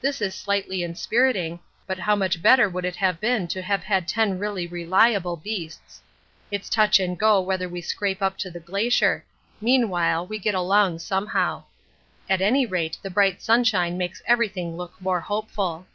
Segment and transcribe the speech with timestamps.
[0.00, 4.08] This is slightly inspiriting, but how much better would it have been to have had
[4.08, 6.02] ten really reliable beasts.
[6.50, 9.24] It's touch and go whether we scrape up to the Glacier;
[9.60, 11.62] meanwhile we get along somehow.
[12.28, 15.86] At any rate the bright sunshine makes everything look more hopeful.